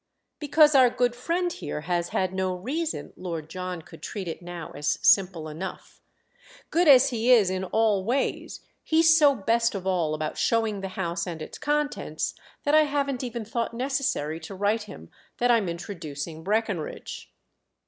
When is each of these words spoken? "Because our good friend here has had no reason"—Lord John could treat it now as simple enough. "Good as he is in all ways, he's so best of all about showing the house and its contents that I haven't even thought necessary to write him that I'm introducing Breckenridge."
"Because 0.39 0.73
our 0.73 0.89
good 0.89 1.15
friend 1.15 1.53
here 1.53 1.81
has 1.81 2.09
had 2.09 2.33
no 2.33 2.55
reason"—Lord 2.55 3.47
John 3.51 3.83
could 3.83 4.01
treat 4.01 4.27
it 4.27 4.41
now 4.41 4.71
as 4.71 4.97
simple 5.03 5.47
enough. 5.47 6.01
"Good 6.71 6.87
as 6.87 7.09
he 7.11 7.31
is 7.31 7.51
in 7.51 7.65
all 7.65 8.03
ways, 8.03 8.61
he's 8.83 9.15
so 9.15 9.35
best 9.35 9.75
of 9.75 9.85
all 9.85 10.15
about 10.15 10.39
showing 10.39 10.81
the 10.81 10.87
house 10.97 11.27
and 11.27 11.39
its 11.39 11.59
contents 11.59 12.33
that 12.63 12.73
I 12.73 12.85
haven't 12.85 13.23
even 13.23 13.45
thought 13.45 13.75
necessary 13.75 14.39
to 14.39 14.55
write 14.55 14.85
him 14.85 15.11
that 15.37 15.51
I'm 15.51 15.69
introducing 15.69 16.43
Breckenridge." 16.43 17.31